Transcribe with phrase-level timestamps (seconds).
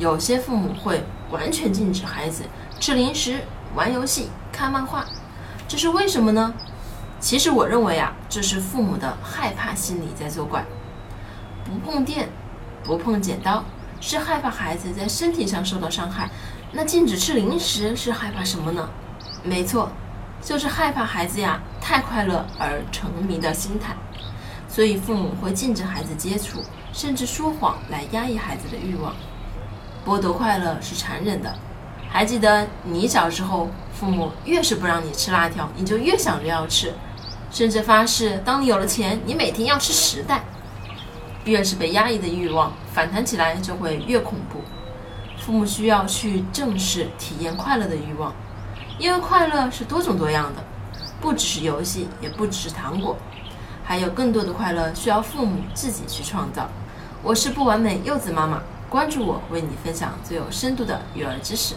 [0.00, 2.44] 有些父母会完全禁止孩子
[2.80, 3.42] 吃零食、
[3.74, 5.04] 玩游戏、看漫画，
[5.68, 6.54] 这是为什么呢？
[7.20, 10.64] 其实我认为啊，这是父母的害怕心理在作怪。
[11.66, 12.30] 不碰电，
[12.82, 13.62] 不碰剪刀，
[14.00, 16.30] 是害怕孩子在身体上受到伤害。
[16.72, 18.88] 那禁止吃零食是害怕什么呢？
[19.44, 19.90] 没错，
[20.40, 23.94] 就是害怕孩子呀太快乐而沉迷的心态。
[24.66, 29.14] 所以父母会禁止孩子接触，甚至说谎来压抑孩子的欲望。
[30.04, 31.54] 剥夺快乐是残忍的。
[32.08, 36.92] 还记得你小时候，父母越是不让你吃辣条，你就越想着要吃，
[37.50, 40.42] 甚至发誓，当你有了钱，你每天要吃十袋。
[41.44, 44.60] 越是被压抑的欲望反弹起来，就会越恐怖。
[45.38, 48.34] 父母需要去正视体验快乐的欲望，
[48.98, 50.62] 因为快乐是多种多样的，
[51.20, 53.16] 不只是游戏，也不只是糖果。
[53.82, 56.68] 还有更多的快乐需要父母自己去创造。
[57.22, 61.76] 我是不完美柚子妈妈，关注我，为你分享最有深度的育儿知识。